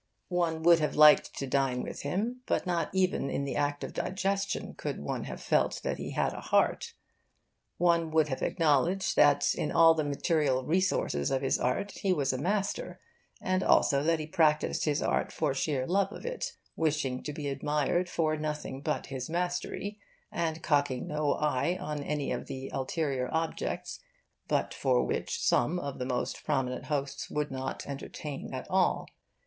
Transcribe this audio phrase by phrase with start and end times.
[0.29, 3.93] One would have liked to dine with him, but not even in the act of
[3.93, 6.93] digestion could one have felt that he had a heart.
[7.77, 12.33] One would have acknowledged that in all the material resources of his art he was
[12.33, 12.99] a master,
[13.39, 17.47] and also that he practised his art for sheer love of it, wishing to be
[17.47, 19.99] admired for nothing but his mastery,
[20.31, 23.99] and cocking no eye on any of those ulterior objects
[24.47, 29.07] but for which some of the most prominent hosts would not entertain at all.